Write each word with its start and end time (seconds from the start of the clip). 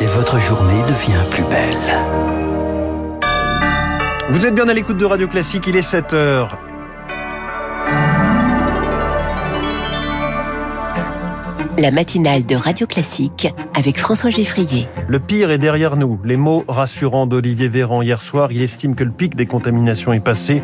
et 0.00 0.06
votre 0.06 0.38
journée 0.40 0.82
devient 0.84 1.22
plus 1.30 1.44
belle. 1.44 1.76
Vous 4.30 4.46
êtes 4.46 4.54
bien 4.54 4.68
à 4.68 4.72
l'écoute 4.72 4.96
de 4.96 5.04
Radio 5.04 5.28
Classique, 5.28 5.66
il 5.66 5.76
est 5.76 5.82
7 5.82 6.12
heures. 6.14 6.58
La 11.80 11.90
matinale 11.90 12.44
de 12.44 12.56
Radio 12.56 12.86
Classique 12.86 13.48
avec 13.74 13.98
François 13.98 14.28
Geffrier. 14.28 14.86
Le 15.08 15.18
pire 15.18 15.50
est 15.50 15.56
derrière 15.56 15.96
nous. 15.96 16.20
Les 16.24 16.36
mots 16.36 16.62
rassurants 16.68 17.26
d'Olivier 17.26 17.68
Véran 17.68 18.02
hier 18.02 18.20
soir. 18.20 18.52
Il 18.52 18.60
estime 18.60 18.94
que 18.94 19.02
le 19.02 19.10
pic 19.10 19.34
des 19.34 19.46
contaminations 19.46 20.12
est 20.12 20.20
passé. 20.20 20.60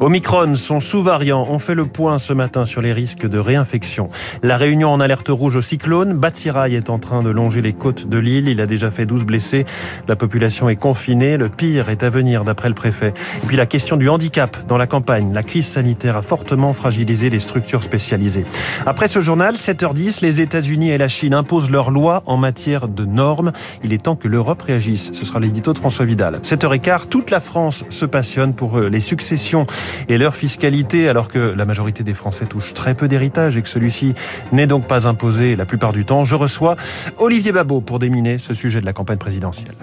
Omicron, 0.00 0.56
son 0.56 0.80
sous-variant, 0.80 1.46
ont 1.48 1.60
fait 1.60 1.74
le 1.74 1.86
point 1.86 2.18
ce 2.18 2.32
matin 2.32 2.64
sur 2.64 2.82
les 2.82 2.92
risques 2.92 3.28
de 3.28 3.38
réinfection. 3.38 4.08
La 4.42 4.56
réunion 4.56 4.90
en 4.90 4.98
alerte 4.98 5.28
rouge 5.28 5.54
au 5.54 5.60
cyclone. 5.60 6.14
Batsirai 6.14 6.74
est 6.74 6.90
en 6.90 6.98
train 6.98 7.22
de 7.22 7.30
longer 7.30 7.62
les 7.62 7.72
côtes 7.72 8.08
de 8.08 8.18
l'île. 8.18 8.48
Il 8.48 8.60
a 8.60 8.66
déjà 8.66 8.90
fait 8.90 9.06
12 9.06 9.24
blessés. 9.24 9.66
La 10.08 10.16
population 10.16 10.68
est 10.68 10.76
confinée. 10.76 11.36
Le 11.36 11.48
pire 11.48 11.90
est 11.90 12.02
à 12.02 12.10
venir 12.10 12.42
d'après 12.42 12.68
le 12.68 12.74
préfet. 12.74 13.14
Et 13.42 13.46
puis 13.46 13.56
la 13.56 13.66
question 13.66 13.96
du 13.96 14.08
handicap 14.08 14.56
dans 14.66 14.78
la 14.78 14.88
campagne. 14.88 15.32
La 15.32 15.44
crise 15.44 15.68
sanitaire 15.68 16.16
a 16.16 16.22
fortement 16.22 16.72
fragilisé 16.72 17.30
les 17.30 17.38
structures 17.38 17.84
spécialisées. 17.84 18.46
Après 18.84 19.06
ce 19.06 19.20
journal, 19.20 19.54
7h10, 19.54 20.22
les 20.22 20.40
États 20.40 20.55
États-Unis 20.56 20.88
et 20.88 20.96
la 20.96 21.08
Chine 21.08 21.34
imposent 21.34 21.68
leurs 21.68 21.90
lois 21.90 22.22
en 22.24 22.38
matière 22.38 22.88
de 22.88 23.04
normes. 23.04 23.52
Il 23.84 23.92
est 23.92 24.02
temps 24.02 24.16
que 24.16 24.26
l'Europe 24.26 24.62
réagisse. 24.62 25.10
Ce 25.12 25.26
sera 25.26 25.38
l'édito 25.38 25.74
de 25.74 25.78
François 25.78 26.06
Vidal. 26.06 26.40
7h15, 26.42 27.08
toute 27.08 27.30
la 27.30 27.40
France 27.40 27.84
se 27.90 28.06
passionne 28.06 28.54
pour 28.54 28.80
les 28.80 29.00
successions 29.00 29.66
et 30.08 30.16
leur 30.16 30.34
fiscalité, 30.34 31.10
alors 31.10 31.28
que 31.28 31.52
la 31.54 31.66
majorité 31.66 32.04
des 32.04 32.14
Français 32.14 32.46
touchent 32.46 32.72
très 32.72 32.94
peu 32.94 33.06
d'héritage 33.06 33.58
et 33.58 33.62
que 33.62 33.68
celui-ci 33.68 34.14
n'est 34.50 34.66
donc 34.66 34.86
pas 34.86 35.06
imposé 35.06 35.56
la 35.56 35.66
plupart 35.66 35.92
du 35.92 36.06
temps. 36.06 36.24
Je 36.24 36.36
reçois 36.36 36.76
Olivier 37.18 37.52
Babot 37.52 37.82
pour 37.82 37.98
déminer 37.98 38.38
ce 38.38 38.54
sujet 38.54 38.80
de 38.80 38.86
la 38.86 38.94
campagne 38.94 39.18
présidentielle. 39.18 39.74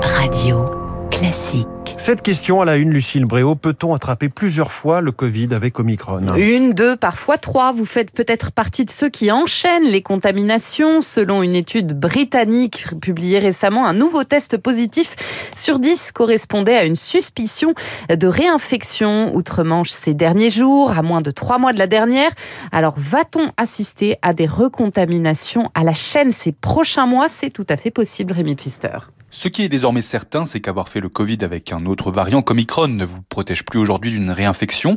Radio 0.00 0.83
classique. 1.14 1.68
Cette 1.96 2.22
question 2.22 2.60
à 2.60 2.64
la 2.64 2.74
une, 2.74 2.90
Lucille 2.90 3.24
Bréau, 3.24 3.54
peut-on 3.54 3.94
attraper 3.94 4.28
plusieurs 4.28 4.72
fois 4.72 5.00
le 5.00 5.12
Covid 5.12 5.48
avec 5.52 5.78
Omicron? 5.78 6.26
Une, 6.36 6.72
deux, 6.72 6.96
parfois 6.96 7.38
trois. 7.38 7.70
Vous 7.72 7.86
faites 7.86 8.10
peut-être 8.10 8.50
partie 8.50 8.84
de 8.84 8.90
ceux 8.90 9.08
qui 9.08 9.30
enchaînent 9.30 9.84
les 9.84 10.02
contaminations. 10.02 11.02
Selon 11.02 11.42
une 11.42 11.54
étude 11.54 11.98
britannique 11.98 12.86
publiée 13.00 13.38
récemment, 13.38 13.86
un 13.86 13.92
nouveau 13.92 14.24
test 14.24 14.58
positif 14.58 15.14
sur 15.54 15.78
10 15.78 16.10
correspondait 16.12 16.76
à 16.76 16.84
une 16.84 16.96
suspicion 16.96 17.74
de 18.10 18.26
réinfection 18.26 19.34
outre-Manche 19.36 19.90
ces 19.90 20.14
derniers 20.14 20.50
jours, 20.50 20.98
à 20.98 21.02
moins 21.02 21.20
de 21.20 21.30
trois 21.30 21.58
mois 21.58 21.72
de 21.72 21.78
la 21.78 21.86
dernière. 21.86 22.30
Alors, 22.72 22.94
va-t-on 22.96 23.52
assister 23.56 24.16
à 24.20 24.34
des 24.34 24.46
recontaminations 24.46 25.70
à 25.74 25.84
la 25.84 25.94
chaîne 25.94 26.32
ces 26.32 26.50
prochains 26.50 27.06
mois? 27.06 27.28
C'est 27.28 27.50
tout 27.50 27.66
à 27.68 27.76
fait 27.76 27.92
possible, 27.92 28.32
Rémi 28.32 28.56
Pfister. 28.56 28.98
Ce 29.34 29.48
qui 29.48 29.64
est 29.64 29.68
désormais 29.68 30.00
certain, 30.00 30.46
c'est 30.46 30.60
qu'avoir 30.60 30.88
fait 30.88 31.00
le 31.00 31.08
Covid 31.08 31.38
avec 31.40 31.72
un 31.72 31.86
autre 31.86 32.12
variant 32.12 32.40
comme 32.40 32.58
Omicron 32.58 32.86
ne 32.86 33.04
vous 33.04 33.20
protège 33.20 33.64
plus 33.64 33.80
aujourd'hui 33.80 34.12
d'une 34.12 34.30
réinfection. 34.30 34.96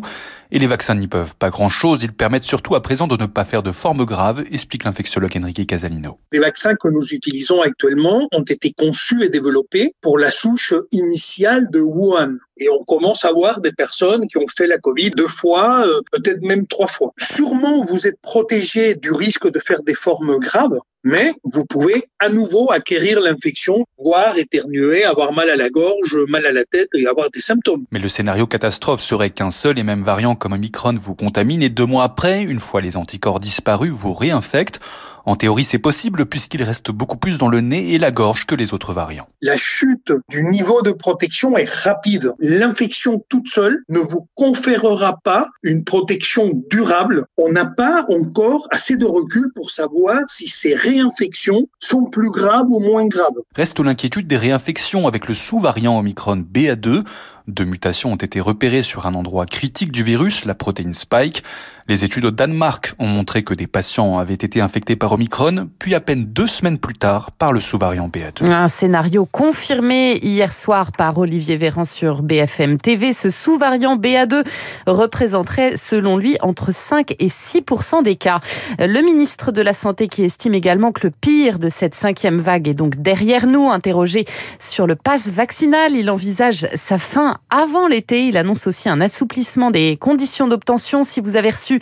Et 0.52 0.59
les 0.59 0.67
vaccins 0.67 0.94
n'y 0.94 1.07
peuvent 1.07 1.35
pas 1.35 1.49
grand-chose. 1.49 2.03
Ils 2.03 2.13
permettent 2.13 2.44
surtout 2.44 2.75
à 2.75 2.83
présent 2.83 3.07
de 3.07 3.17
ne 3.19 3.25
pas 3.25 3.45
faire 3.45 3.63
de 3.63 3.71
formes 3.71 4.05
graves, 4.05 4.44
explique 4.52 4.83
l'infectiologue 4.83 5.35
Enrique 5.41 5.66
Casalino. 5.66 6.19
Les 6.31 6.38
vaccins 6.38 6.75
que 6.75 6.88
nous 6.88 7.03
utilisons 7.03 7.63
actuellement 7.63 8.27
ont 8.31 8.44
été 8.44 8.71
conçus 8.77 9.23
et 9.23 9.29
développés 9.29 9.95
pour 10.02 10.19
la 10.19 10.29
souche 10.29 10.75
initiale 10.91 11.72
de 11.72 11.79
Wuhan. 11.79 12.35
Et 12.57 12.69
on 12.69 12.83
commence 12.83 13.25
à 13.25 13.31
voir 13.31 13.59
des 13.59 13.72
personnes 13.72 14.27
qui 14.27 14.38
ont 14.38 14.45
fait 14.55 14.67
la 14.67 14.77
Covid 14.77 15.11
deux 15.11 15.27
fois, 15.27 15.83
euh, 15.88 16.01
peut-être 16.11 16.44
même 16.44 16.67
trois 16.67 16.88
fois. 16.88 17.11
Sûrement, 17.17 17.83
vous 17.85 18.05
êtes 18.05 18.22
protégé 18.22 18.94
du 18.94 19.11
risque 19.11 19.49
de 19.49 19.59
faire 19.59 19.81
des 19.81 19.95
formes 19.95 20.38
graves, 20.38 20.77
mais 21.08 21.31
vous 21.44 21.66
pouvez 21.66 22.03
à 22.19 22.27
nouveau 22.27 22.69
acquérir 22.69 23.22
l'infection, 23.22 23.86
voire 23.97 24.38
éternuer, 24.38 25.05
avoir 25.05 25.31
mal 25.31 25.50
à 25.50 25.55
la 25.55 25.69
gorge, 25.69 26.17
mal 26.27 26.45
à 26.45 26.52
la 26.52 26.66
tête 26.66 26.89
et 26.94 27.08
avoir 27.08 27.31
des 27.31 27.39
symptômes. 27.39 27.86
Mais 27.91 28.00
le 28.00 28.09
scénario 28.09 28.45
catastrophe 28.45 29.02
serait 29.02 29.29
qu'un 29.29 29.51
seul 29.51 29.79
et 29.79 29.84
même 29.84 30.03
variant 30.03 30.35
comme 30.35 30.51
Omicron 30.51 30.95
vous 31.00 31.16
contamine 31.16 31.62
et 31.62 31.69
deux 31.69 31.85
mois 31.85 32.03
après, 32.03 32.44
une 32.44 32.59
fois 32.59 32.81
les 32.81 32.97
anticorps 32.97 33.40
disparus, 33.40 33.91
vous 33.91 34.13
réinfecte. 34.13 34.81
En 35.27 35.35
théorie, 35.35 35.65
c'est 35.65 35.77
possible 35.77 36.25
puisqu'il 36.25 36.63
reste 36.63 36.89
beaucoup 36.89 37.17
plus 37.17 37.38
dans 37.38 37.49
le 37.49 37.59
nez 37.59 37.93
et 37.93 37.97
la 37.97 38.11
gorge 38.11 38.45
que 38.45 38.55
les 38.55 38.73
autres 38.73 38.93
variants. 38.93 39.27
La 39.41 39.57
chute 39.57 40.13
du 40.29 40.41
niveau 40.45 40.81
de 40.81 40.91
protection 40.91 41.57
est 41.57 41.69
rapide. 41.69 42.31
L'infection 42.39 43.21
toute 43.27 43.49
seule 43.49 43.83
ne 43.89 43.99
vous 43.99 44.29
conférera 44.35 45.17
pas 45.21 45.49
une 45.63 45.83
protection 45.83 46.51
durable. 46.69 47.25
On 47.35 47.51
n'a 47.51 47.65
pas 47.65 48.05
encore 48.07 48.69
assez 48.71 48.95
de 48.95 49.05
recul 49.05 49.51
pour 49.53 49.69
savoir 49.69 50.19
si 50.29 50.47
ces 50.47 50.73
réinfections 50.73 51.67
sont 51.77 52.05
plus 52.05 52.31
graves 52.31 52.67
ou 52.69 52.79
moins 52.79 53.05
graves. 53.05 53.27
Reste 53.53 53.81
l'inquiétude 53.81 54.27
des 54.27 54.38
réinfections 54.38 55.09
avec 55.09 55.27
le 55.27 55.33
sous-variant 55.33 55.99
Omicron 55.99 56.38
BA2. 56.38 57.03
Deux 57.47 57.63
mutations 57.63 58.12
ont 58.12 58.18
été 58.18 58.41
repérées 58.41 58.84
sur 58.84 59.08
un 59.08 59.13
endroit 59.13 59.46
critique 59.46 59.91
du 59.91 60.03
virus, 60.03 60.44
la 60.44 60.53
protéine 60.53 60.94
Spike. 60.94 61.44
Les 61.88 62.03
études 62.03 62.25
au 62.25 62.31
Danemark 62.31 62.94
ont 63.00 63.08
montré 63.08 63.44
que 63.44 63.53
des 63.53 63.68
patients 63.68 64.18
avaient 64.18 64.34
été 64.34 64.59
infectés 64.59 64.97
par 64.97 65.13
Omicron, 65.13 65.69
puis 65.80 65.96
à 65.96 66.02
peine 66.02 66.25
deux 66.25 66.46
semaines 66.46 66.78
plus 66.78 66.96
tard 66.96 67.31
par 67.31 67.53
le 67.53 67.62
sous-variant 67.62 68.09
BA2. 68.09 68.52
Un 68.52 68.68
scénario 68.68 69.25
confirmé 69.25 70.19
hier 70.22 70.52
soir 70.52 70.91
par 70.91 71.18
Olivier 71.18 71.56
Véran 71.56 71.86
sur 71.86 72.24
BFM 72.24 72.78
TV. 72.78 73.13
Ce 73.13 73.30
sous-variant 73.30 73.96
BA2 73.96 74.46
représenterait, 74.86 75.78
selon 75.78 76.18
lui, 76.18 76.36
entre 76.41 76.74
5 76.74 77.16
et 77.19 77.30
6% 77.30 78.03
des 78.03 78.18
cas. 78.18 78.41
Le 78.78 79.02
ministre 79.02 79.53
de 79.53 79.62
la 79.62 79.74
Santé 79.74 80.09
qui 80.09 80.25
estime 80.25 80.53
également 80.53 80.91
que 80.91 81.07
le 81.07 81.12
pire 81.12 81.57
de 81.57 81.69
cette 81.69 81.96
cinquième 81.96 82.40
vague 82.40 82.68
est 82.68 82.74
donc 82.74 82.97
derrière 82.97 83.47
nous, 83.47 83.69
interrogé 83.69 84.25
sur 84.59 84.88
le 84.88 84.96
pass 84.96 85.30
vaccinal, 85.30 85.94
il 85.94 86.09
envisage 86.09 86.68
sa 86.75 86.97
fin 86.97 87.37
avant 87.50 87.88
l'été. 87.88 88.28
Il 88.28 88.38
annonce 88.38 88.68
aussi 88.68 88.90
un 88.90 89.02
assouplissement 89.02 89.72
des 89.72 89.98
conditions 89.98 90.48
d'obtention. 90.48 91.03
Si 91.03 91.22
vous 91.22 91.38
avez 91.38 91.50
reçu 91.50 91.80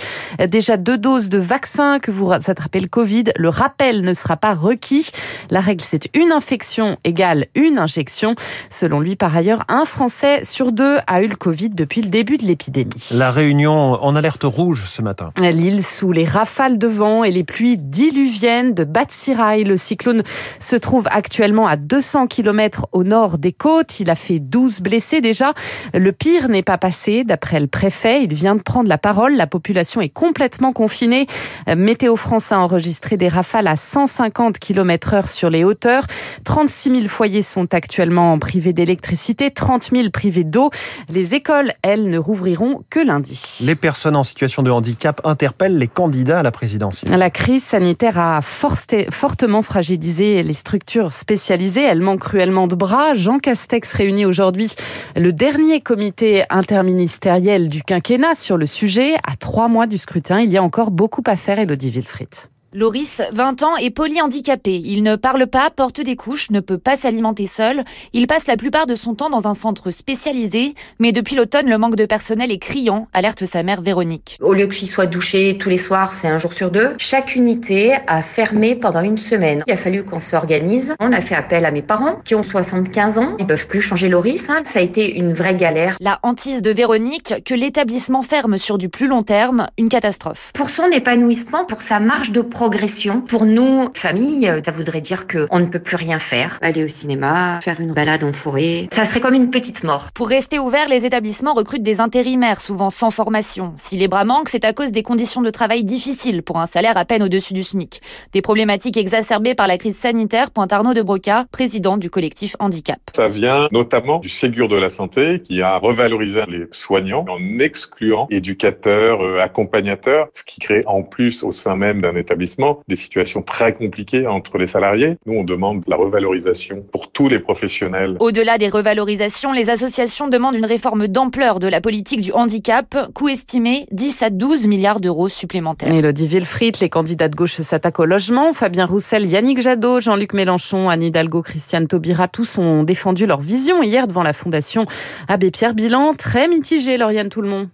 déjà 0.47 0.77
deux 0.77 0.97
doses 0.97 1.29
de 1.29 1.37
vaccin, 1.37 1.99
que 1.99 2.11
vous 2.11 2.31
attrapez 2.31 2.79
le 2.79 2.87
Covid, 2.87 3.25
le 3.37 3.49
rappel 3.49 4.01
ne 4.01 4.13
sera 4.13 4.37
pas 4.37 4.53
requis. 4.53 5.09
La 5.49 5.59
règle, 5.59 5.83
c'est 5.83 6.09
une 6.15 6.31
infection 6.31 6.97
égale 7.03 7.45
une 7.55 7.79
injection. 7.79 8.35
Selon 8.69 8.99
lui, 8.99 9.15
par 9.15 9.35
ailleurs, 9.35 9.63
un 9.67 9.85
Français 9.85 10.41
sur 10.43 10.71
deux 10.71 10.97
a 11.07 11.21
eu 11.21 11.27
le 11.27 11.35
Covid 11.35 11.69
depuis 11.69 12.01
le 12.01 12.09
début 12.09 12.37
de 12.37 12.45
l'épidémie. 12.45 13.09
La 13.11 13.31
Réunion 13.31 13.73
en 13.73 14.15
alerte 14.15 14.43
rouge 14.43 14.83
ce 14.87 15.01
matin. 15.01 15.31
L'île 15.39 15.83
sous 15.83 16.11
les 16.11 16.25
rafales 16.25 16.77
de 16.77 16.87
vent 16.87 17.23
et 17.23 17.31
les 17.31 17.43
pluies 17.43 17.77
diluviennes 17.77 18.73
de 18.73 18.83
Batsirai. 18.83 19.63
Le 19.63 19.77
cyclone 19.77 20.23
se 20.59 20.75
trouve 20.75 21.07
actuellement 21.11 21.67
à 21.67 21.77
200 21.77 22.27
km 22.27 22.87
au 22.91 23.03
nord 23.03 23.37
des 23.37 23.53
côtes. 23.53 23.99
Il 23.99 24.09
a 24.09 24.15
fait 24.15 24.39
12 24.39 24.81
blessés 24.81 25.21
déjà 25.21 25.44
le 25.93 26.11
pire 26.11 26.49
n'est 26.49 26.63
pas 26.63 26.77
passé, 26.77 27.23
d'après 27.23 27.59
le 27.59 27.67
préfet. 27.67 28.23
Il 28.23 28.33
vient 28.33 28.55
de 28.55 28.61
prendre 28.61 28.89
la 28.89 28.97
parole. 28.97 29.35
La 29.35 29.47
population 29.47 30.01
est 30.01 30.09
complètement 30.09 30.73
confinée. 30.73 31.27
Météo 31.75 32.15
France 32.15 32.51
a 32.51 32.59
enregistré 32.59 33.17
des 33.17 33.27
rafales 33.27 33.67
à 33.67 33.75
150 33.75 34.59
km 34.59 35.13
heure 35.13 35.29
sur 35.29 35.49
les 35.49 35.63
hauteurs. 35.63 36.05
36 36.43 36.91
000 36.91 37.07
foyers 37.07 37.41
sont 37.41 37.73
actuellement 37.73 38.37
privés 38.39 38.73
d'électricité, 38.73 39.51
30 39.51 39.89
000 39.91 40.09
privés 40.09 40.43
d'eau. 40.43 40.69
Les 41.09 41.35
écoles, 41.35 41.71
elles, 41.81 42.09
ne 42.09 42.17
rouvriront 42.17 42.83
que 42.89 42.99
lundi. 42.99 43.59
Les 43.61 43.75
personnes 43.75 44.15
en 44.15 44.23
situation 44.23 44.63
de 44.63 44.71
handicap 44.71 45.21
interpellent 45.23 45.77
les 45.77 45.87
candidats 45.87 46.39
à 46.39 46.43
la 46.43 46.51
présidentielle. 46.51 47.17
La 47.17 47.29
crise 47.29 47.63
sanitaire 47.63 48.19
a 48.19 48.41
fortement 48.41 49.61
fragilisé 49.61 50.43
les 50.43 50.53
structures 50.53 51.13
spécialisées. 51.13 51.83
Elles 51.83 52.01
manquent 52.01 52.21
cruellement 52.21 52.67
de 52.67 52.75
bras. 52.75 53.13
Jean 53.13 53.39
Castex 53.39 53.91
réunit 53.93 54.25
aujourd'hui 54.25 54.73
le 55.15 55.33
dernier 55.35 55.81
comité 55.81 56.45
interministériel 56.49 57.67
du 57.67 57.83
quinquennat 57.83 58.35
sur 58.35 58.55
le 58.55 58.65
sujet. 58.65 59.15
À 59.27 59.35
trois 59.35 59.67
mois 59.67 59.85
du 59.85 59.97
scrutin, 59.97 60.39
il 60.39 60.49
y 60.49 60.57
a 60.57 60.63
encore 60.63 60.91
beaucoup 60.91 61.23
à 61.27 61.35
faire, 61.35 61.59
Elodie 61.59 61.91
Wilfried. 61.91 62.29
Loris, 62.75 63.21
20 63.31 63.63
ans, 63.63 63.77
est 63.77 63.89
polyhandicapé. 63.89 64.75
Il 64.83 65.01
ne 65.01 65.15
parle 65.15 65.47
pas, 65.47 65.69
porte 65.69 66.01
des 66.01 66.17
couches, 66.17 66.51
ne 66.51 66.59
peut 66.59 66.77
pas 66.77 66.97
s'alimenter 66.97 67.45
seul. 67.45 67.85
Il 68.11 68.27
passe 68.27 68.47
la 68.47 68.57
plupart 68.57 68.85
de 68.85 68.95
son 68.95 69.15
temps 69.15 69.29
dans 69.29 69.47
un 69.47 69.53
centre 69.53 69.91
spécialisé, 69.91 70.75
mais 70.99 71.13
depuis 71.13 71.37
l'automne, 71.37 71.69
le 71.69 71.77
manque 71.77 71.95
de 71.95 72.05
personnel 72.05 72.51
est 72.51 72.57
criant, 72.57 73.07
alerte 73.13 73.45
sa 73.45 73.63
mère 73.63 73.81
Véronique. 73.81 74.37
Au 74.41 74.51
lieu 74.51 74.67
qu'il 74.67 74.89
soit 74.89 75.05
douché 75.05 75.57
tous 75.57 75.69
les 75.69 75.77
soirs, 75.77 76.13
c'est 76.13 76.27
un 76.27 76.37
jour 76.37 76.51
sur 76.51 76.69
deux, 76.69 76.95
chaque 76.97 77.37
unité 77.37 77.95
a 78.07 78.21
fermé 78.21 78.75
pendant 78.75 79.01
une 79.01 79.19
semaine. 79.19 79.63
Il 79.67 79.73
a 79.73 79.77
fallu 79.77 80.03
qu'on 80.03 80.19
s'organise. 80.19 80.95
On 80.99 81.13
a 81.13 81.21
fait 81.21 81.35
appel 81.35 81.63
à 81.63 81.71
mes 81.71 81.81
parents 81.81 82.17
qui 82.25 82.35
ont 82.35 82.43
75 82.43 83.19
ans. 83.19 83.37
Ils 83.39 83.47
peuvent 83.47 83.67
plus 83.67 83.81
changer 83.81 84.09
Loris. 84.09 84.49
Hein. 84.49 84.63
Ça 84.65 84.79
a 84.79 84.81
été 84.81 85.15
une 85.15 85.31
vraie 85.31 85.55
galère. 85.55 85.95
La 86.01 86.19
hantise 86.23 86.61
de 86.61 86.71
Véronique, 86.71 87.35
que 87.45 87.53
l'établissement 87.53 88.21
ferme 88.21 88.57
sur 88.57 88.77
du 88.77 88.89
plus 88.89 89.07
long 89.07 89.23
terme, 89.23 89.67
une 89.77 89.87
catastrophe. 89.87 90.51
Pour 90.53 90.69
son 90.69 90.87
épanouissement, 90.87 91.63
pour 91.63 91.81
sa 91.81 92.01
marge 92.01 92.31
de 92.31 92.41
progrès, 92.41 92.64
progression. 92.65 93.21
Pour 93.21 93.45
nous, 93.45 93.89
famille, 93.93 94.51
ça 94.65 94.71
voudrait 94.71 94.99
dire 94.99 95.27
qu'on 95.27 95.59
ne 95.59 95.67
peut 95.67 95.77
plus 95.77 95.97
rien 95.97 96.17
faire. 96.17 96.57
Aller 96.63 96.83
au 96.83 96.87
cinéma, 96.87 97.59
faire 97.61 97.79
une 97.79 97.93
balade 97.93 98.23
en 98.23 98.33
forêt, 98.33 98.87
ça 98.91 99.05
serait 99.05 99.19
comme 99.19 99.35
une 99.35 99.51
petite 99.51 99.83
mort. 99.83 100.07
Pour 100.15 100.29
rester 100.29 100.57
ouvert, 100.57 100.89
les 100.89 101.05
établissements 101.05 101.53
recrutent 101.53 101.83
des 101.83 102.01
intérimaires, 102.01 102.59
souvent 102.59 102.89
sans 102.89 103.11
formation. 103.11 103.73
Si 103.75 103.97
les 103.97 104.07
bras 104.07 104.25
manquent, 104.25 104.49
c'est 104.49 104.65
à 104.65 104.73
cause 104.73 104.91
des 104.91 105.03
conditions 105.03 105.43
de 105.43 105.51
travail 105.51 105.83
difficiles 105.83 106.41
pour 106.41 106.57
un 106.57 106.65
salaire 106.65 106.97
à 106.97 107.05
peine 107.05 107.21
au-dessus 107.21 107.53
du 107.53 107.61
SMIC. 107.61 108.01
Des 108.33 108.41
problématiques 108.41 108.97
exacerbées 108.97 109.53
par 109.53 109.67
la 109.67 109.77
crise 109.77 109.97
sanitaire, 109.97 110.49
pointe 110.49 110.73
Arnaud 110.73 110.95
de 110.95 111.03
Broca, 111.03 111.45
président 111.51 111.97
du 111.97 112.09
collectif 112.09 112.55
Handicap. 112.57 112.97
Ça 113.15 113.27
vient 113.27 113.67
notamment 113.71 114.17
du 114.17 114.29
Ségur 114.29 114.69
de 114.69 114.75
la 114.75 114.89
santé 114.89 115.39
qui 115.43 115.61
a 115.61 115.77
revalorisé 115.77 116.41
les 116.47 116.65
soignants 116.71 117.25
en 117.29 117.59
excluant 117.59 118.25
éducateurs, 118.31 119.21
euh, 119.21 119.39
accompagnateurs, 119.39 120.29
ce 120.33 120.43
qui 120.43 120.59
crée 120.59 120.81
en 120.87 121.03
plus 121.03 121.43
au 121.43 121.51
sein 121.51 121.75
même 121.75 122.01
d'un 122.01 122.15
établissement 122.15 122.54
des 122.87 122.95
situations 122.95 123.41
très 123.41 123.73
compliquées 123.73 124.27
entre 124.27 124.57
les 124.57 124.65
salariés. 124.65 125.17
Nous, 125.25 125.33
on 125.33 125.43
demande 125.43 125.83
la 125.87 125.95
revalorisation 125.95 126.83
pour 126.91 127.11
tous 127.11 127.27
les 127.27 127.39
professionnels. 127.39 128.17
Au-delà 128.19 128.57
des 128.57 128.69
revalorisations, 128.69 129.53
les 129.53 129.69
associations 129.69 130.27
demandent 130.27 130.55
une 130.55 130.65
réforme 130.65 131.07
d'ampleur 131.07 131.59
de 131.59 131.67
la 131.67 131.81
politique 131.81 132.21
du 132.21 132.31
handicap, 132.31 132.95
coût 133.13 133.29
estimé 133.29 133.87
10 133.91 134.23
à 134.23 134.29
12 134.29 134.67
milliards 134.67 134.99
d'euros 134.99 135.29
supplémentaires. 135.29 135.91
Elodie 135.91 136.27
Wilfried, 136.27 136.79
les 136.81 136.89
candidats 136.89 137.27
de 137.27 137.35
gauche 137.35 137.61
s'attaquent 137.61 137.99
au 137.99 138.05
logement. 138.05 138.53
Fabien 138.53 138.85
Roussel, 138.85 139.25
Yannick 139.25 139.61
Jadot, 139.61 139.99
Jean-Luc 139.99 140.33
Mélenchon, 140.33 140.89
Anne 140.89 141.03
Hidalgo, 141.03 141.41
Christiane 141.41 141.87
Taubira, 141.87 142.27
tous 142.27 142.57
ont 142.57 142.83
défendu 142.83 143.25
leur 143.25 143.41
vision 143.41 143.83
hier 143.83 144.07
devant 144.07 144.23
la 144.23 144.33
Fondation 144.33 144.85
Abbé 145.27 145.51
Pierre 145.51 145.73
Bilan. 145.73 146.13
Très 146.13 146.47
mitigé, 146.47 146.97
Lauriane 146.97 147.29
Tout-le-Monde. 147.29 147.69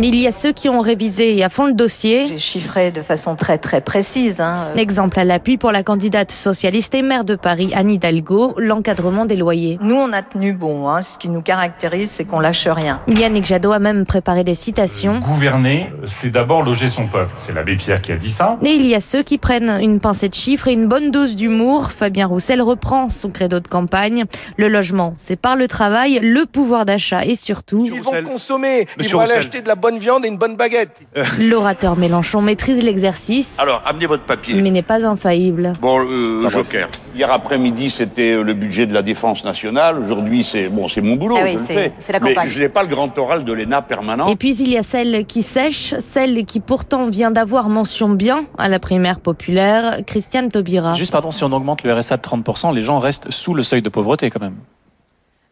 Il 0.00 0.14
y 0.14 0.28
a 0.28 0.32
ceux 0.32 0.52
qui 0.52 0.68
ont 0.68 0.80
révisé 0.80 1.42
à 1.42 1.48
fond 1.48 1.66
le 1.66 1.72
dossier. 1.72 2.28
J'ai 2.28 2.38
chiffré 2.38 2.92
de 2.92 3.02
façon 3.02 3.34
très 3.34 3.58
très 3.58 3.80
précise. 3.80 4.40
Hein. 4.40 4.68
Exemple 4.76 5.18
à 5.18 5.24
l'appui 5.24 5.58
pour 5.58 5.72
la 5.72 5.82
candidate 5.82 6.30
socialiste 6.30 6.94
et 6.94 7.02
maire 7.02 7.24
de 7.24 7.34
Paris, 7.34 7.72
Anne 7.74 7.90
Hidalgo, 7.90 8.54
l'encadrement 8.58 9.26
des 9.26 9.34
loyers. 9.34 9.76
Nous, 9.82 9.96
on 9.96 10.12
a 10.12 10.22
tenu 10.22 10.52
bon. 10.52 10.88
Hein. 10.88 11.02
Ce 11.02 11.18
qui 11.18 11.28
nous 11.28 11.42
caractérise, 11.42 12.12
c'est 12.12 12.24
qu'on 12.24 12.38
lâche 12.38 12.68
rien. 12.68 13.00
Yannick 13.08 13.44
Jadot 13.44 13.72
a 13.72 13.80
même 13.80 14.06
préparé 14.06 14.44
des 14.44 14.54
citations. 14.54 15.18
Gouverner, 15.18 15.92
c'est 16.04 16.30
d'abord 16.30 16.62
loger 16.62 16.86
son 16.86 17.08
peuple. 17.08 17.32
C'est 17.36 17.52
l'abbé 17.52 17.74
Pierre 17.74 18.00
qui 18.00 18.12
a 18.12 18.16
dit 18.16 18.30
ça. 18.30 18.56
Et 18.62 18.70
il 18.70 18.86
y 18.86 18.94
a 18.94 19.00
ceux 19.00 19.24
qui 19.24 19.36
prennent 19.36 19.80
une 19.82 19.98
pincée 19.98 20.28
de 20.28 20.34
chiffres 20.34 20.68
et 20.68 20.74
une 20.74 20.86
bonne 20.86 21.10
dose 21.10 21.34
d'humour. 21.34 21.90
Fabien 21.90 22.28
Roussel 22.28 22.62
reprend 22.62 23.08
son 23.08 23.30
credo 23.30 23.58
de 23.58 23.66
campagne. 23.66 24.26
Le 24.58 24.68
logement, 24.68 25.14
c'est 25.16 25.34
par 25.34 25.56
le 25.56 25.66
travail, 25.66 26.20
le 26.22 26.46
pouvoir 26.46 26.86
d'achat 26.86 27.24
et 27.24 27.34
surtout... 27.34 27.84
Ils 27.84 28.00
vont 28.00 28.22
consommer, 28.22 28.86
ils 29.00 29.08
vont 29.08 29.18
aller 29.18 29.32
acheter 29.32 29.60
de 29.60 29.66
la 29.66 29.74
bonne 29.74 29.87
viande 29.96 30.26
et 30.26 30.28
une 30.28 30.36
bonne 30.36 30.56
baguette. 30.56 31.00
L'orateur 31.40 31.96
Mélenchon 31.96 32.42
maîtrise 32.42 32.82
l'exercice. 32.82 33.56
Alors, 33.58 33.82
amenez 33.86 34.04
votre 34.06 34.24
papier. 34.24 34.60
Mais 34.60 34.70
n'est 34.70 34.82
pas 34.82 35.06
infaillible. 35.06 35.72
Bon, 35.80 36.00
euh, 36.00 36.48
Joker. 36.50 36.88
Hier 37.14 37.32
après-midi, 37.32 37.88
c'était 37.88 38.32
euh, 38.32 38.42
le 38.42 38.52
budget 38.52 38.84
de 38.84 38.92
la 38.92 39.02
défense 39.02 39.44
nationale. 39.44 39.98
Aujourd'hui, 39.98 40.44
c'est 40.44 40.68
bon, 40.68 40.88
c'est 40.88 41.00
mon 41.00 41.14
boulot. 41.14 41.36
Ah 41.38 41.44
oui, 41.44 41.52
je 41.52 41.58
le 41.58 41.64
fais. 41.64 41.92
C'est 41.98 42.12
la 42.12 42.20
campagne. 42.20 42.44
Mais 42.44 42.50
je 42.50 42.60
n'ai 42.60 42.68
pas 42.68 42.82
le 42.82 42.88
grand 42.88 43.16
oral 43.18 43.44
de 43.44 43.52
l'ENA 43.52 43.80
permanent. 43.82 44.28
Et 44.28 44.36
puis 44.36 44.56
il 44.56 44.70
y 44.70 44.76
a 44.76 44.82
celle 44.82 45.24
qui 45.24 45.42
sèche, 45.42 45.94
celle 45.98 46.44
qui 46.44 46.60
pourtant 46.60 47.08
vient 47.08 47.30
d'avoir 47.30 47.68
mention 47.68 48.08
bien 48.10 48.44
à 48.58 48.68
la 48.68 48.78
primaire 48.78 49.20
populaire, 49.20 50.00
Christiane 50.06 50.48
Taubira. 50.48 50.94
Juste 50.94 51.12
pardon, 51.12 51.30
si 51.30 51.44
on 51.44 51.52
augmente 51.52 51.82
le 51.82 51.92
RSA 51.94 52.16
de 52.16 52.22
30%, 52.22 52.74
les 52.74 52.82
gens 52.82 52.98
restent 52.98 53.30
sous 53.30 53.54
le 53.54 53.62
seuil 53.62 53.82
de 53.82 53.88
pauvreté 53.88 54.30
quand 54.30 54.40
même. 54.40 54.56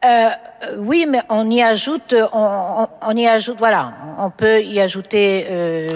Euh, 0.06 0.31
oui, 0.79 1.06
mais 1.08 1.20
on 1.29 1.50
y 1.50 1.62
ajoute, 1.62 2.14
on, 2.32 3.17
y 3.17 3.26
ajoute, 3.26 3.58
voilà, 3.58 3.93
on 4.19 4.31
peut 4.31 4.62
y 4.62 4.81
ajouter 4.81 5.47
euh, 5.50 5.88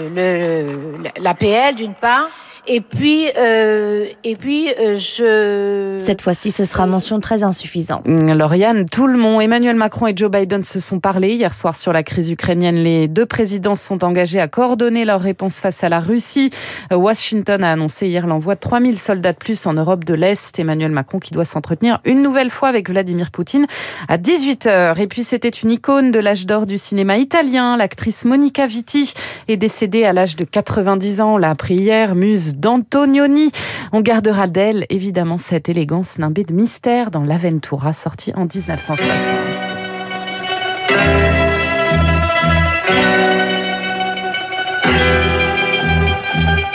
l'APL 1.19 1.75
d'une 1.75 1.93
part, 1.93 2.29
et 2.67 2.81
puis, 2.81 3.25
euh, 3.37 4.05
et 4.23 4.35
puis 4.35 4.69
euh, 4.79 4.95
je. 4.95 5.95
Cette 5.97 6.21
fois-ci, 6.21 6.51
ce 6.51 6.63
sera 6.63 6.85
mention 6.85 7.19
très 7.19 7.43
insuffisant. 7.43 8.03
Lauriane, 8.05 8.87
tout 8.87 9.07
le 9.07 9.17
monde, 9.17 9.41
Emmanuel 9.41 9.75
Macron 9.75 10.07
et 10.07 10.13
Joe 10.15 10.29
Biden 10.29 10.63
se 10.63 10.79
sont 10.79 10.99
parlé 10.99 11.33
hier 11.33 11.53
soir 11.53 11.75
sur 11.75 11.91
la 11.91 12.03
crise 12.03 12.29
ukrainienne. 12.29 12.75
Les 12.75 13.07
deux 13.07 13.25
présidents 13.25 13.75
sont 13.75 14.03
engagés 14.03 14.39
à 14.39 14.47
coordonner 14.47 15.05
leur 15.05 15.21
réponse 15.21 15.55
face 15.55 15.83
à 15.83 15.89
la 15.89 15.99
Russie. 15.99 16.51
Washington 16.91 17.63
a 17.63 17.71
annoncé 17.71 18.07
hier 18.07 18.27
l'envoi 18.27 18.55
de 18.55 18.59
3000 18.59 18.99
soldats 18.99 19.33
de 19.33 19.37
plus 19.37 19.65
en 19.65 19.73
Europe 19.73 20.03
de 20.03 20.13
l'Est. 20.13 20.59
Emmanuel 20.59 20.91
Macron 20.91 21.19
qui 21.19 21.33
doit 21.33 21.45
s'entretenir 21.45 21.99
une 22.05 22.21
nouvelle 22.21 22.51
fois 22.51 22.69
avec 22.69 22.89
Vladimir 22.89 23.31
Poutine 23.31 23.65
à 24.07 24.17
18h. 24.17 25.01
Et 25.01 25.07
puis 25.07 25.23
c'était 25.23 25.49
une 25.49 25.71
icône 25.71 26.11
de 26.11 26.19
l'âge 26.19 26.45
d'or 26.45 26.67
du 26.67 26.77
cinéma 26.77 27.17
italien. 27.17 27.75
L'actrice 27.75 28.23
Monica 28.23 28.67
Vitti 28.67 29.13
est 29.47 29.57
décédée 29.57 30.03
à 30.03 30.13
l'âge 30.13 30.35
de 30.35 30.43
90 30.43 31.21
ans. 31.21 31.33
On 31.33 31.37
l'a 31.37 31.49
appris 31.49 31.75
hier, 31.75 32.13
muse 32.13 32.50
d'Antonioni. 32.55 33.51
On 33.91 34.01
gardera 34.01 34.47
d'elle, 34.47 34.85
évidemment, 34.89 35.37
cette 35.37 35.69
élégance 35.69 36.17
nimbée 36.17 36.43
de 36.43 36.53
mystère 36.53 37.11
dans 37.11 37.23
l'Aventura, 37.23 37.93
sorti 37.93 38.31
en 38.35 38.45
1960. 38.45 39.07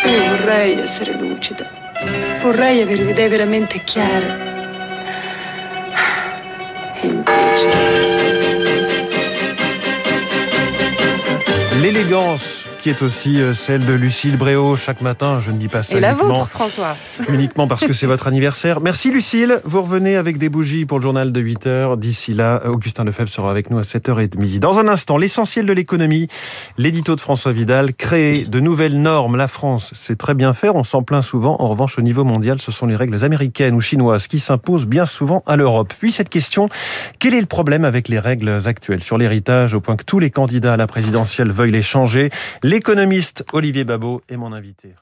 Io 0.06 0.22
vorrei 0.28 0.80
essere 0.82 1.12
lucida, 1.14 1.68
vorrei 2.42 2.82
avere 2.82 3.02
le 3.02 3.10
idee 3.10 3.28
veramente 3.28 3.82
chiare. 3.84 4.54
Invece... 7.02 7.96
L'élégance 11.80 12.66
qui 12.86 12.90
est 12.90 13.02
aussi 13.02 13.40
euh, 13.40 13.52
celle 13.52 13.84
de 13.84 13.94
Lucille 13.94 14.36
Bréau 14.36 14.76
chaque 14.76 15.00
matin. 15.00 15.40
Je 15.40 15.50
ne 15.50 15.58
dis 15.58 15.66
pas 15.66 15.82
ça 15.82 15.96
Et 15.96 16.00
la 16.00 16.12
uniquement, 16.12 16.34
vôtre, 16.34 16.48
François. 16.50 16.96
uniquement 17.28 17.66
parce 17.66 17.84
que 17.84 17.92
c'est 17.92 18.06
votre 18.06 18.28
anniversaire. 18.28 18.80
Merci 18.80 19.10
Lucille. 19.10 19.60
Vous 19.64 19.82
revenez 19.82 20.14
avec 20.14 20.38
des 20.38 20.48
bougies 20.48 20.84
pour 20.84 20.98
le 20.98 21.02
journal 21.02 21.32
de 21.32 21.40
8 21.40 21.66
heures. 21.66 21.96
D'ici 21.96 22.32
là, 22.32 22.60
Augustin 22.64 23.02
Lefebvre 23.02 23.28
sera 23.28 23.50
avec 23.50 23.70
nous 23.70 23.78
à 23.78 23.82
7h30. 23.82 24.60
Dans 24.60 24.78
un 24.78 24.86
instant, 24.86 25.16
l'essentiel 25.16 25.66
de 25.66 25.72
l'économie, 25.72 26.28
l'édito 26.78 27.16
de 27.16 27.20
François 27.20 27.50
Vidal, 27.50 27.92
créer 27.92 28.44
de 28.44 28.60
nouvelles 28.60 29.02
normes. 29.02 29.34
La 29.34 29.48
France 29.48 29.90
sait 29.92 30.14
très 30.14 30.34
bien 30.34 30.52
faire, 30.52 30.76
on 30.76 30.84
s'en 30.84 31.02
plaint 31.02 31.24
souvent. 31.24 31.56
En 31.58 31.66
revanche, 31.66 31.98
au 31.98 32.02
niveau 32.02 32.22
mondial, 32.22 32.60
ce 32.60 32.70
sont 32.70 32.86
les 32.86 32.94
règles 32.94 33.24
américaines 33.24 33.74
ou 33.74 33.80
chinoises 33.80 34.28
qui 34.28 34.38
s'imposent 34.38 34.86
bien 34.86 35.06
souvent 35.06 35.42
à 35.46 35.56
l'Europe. 35.56 35.92
Puis 35.98 36.12
cette 36.12 36.28
question, 36.28 36.68
quel 37.18 37.34
est 37.34 37.40
le 37.40 37.46
problème 37.46 37.84
avec 37.84 38.06
les 38.06 38.20
règles 38.20 38.60
actuelles 38.66 39.02
sur 39.02 39.18
l'héritage 39.18 39.74
au 39.74 39.80
point 39.80 39.96
que 39.96 40.04
tous 40.04 40.20
les 40.20 40.30
candidats 40.30 40.74
à 40.74 40.76
la 40.76 40.86
présidentielle 40.86 41.50
veuillent 41.50 41.72
les 41.72 41.82
changer? 41.82 42.30
L'économiste 42.76 43.42
Olivier 43.54 43.84
Babot 43.84 44.20
est 44.28 44.36
mon 44.36 44.52
invité. 44.52 44.94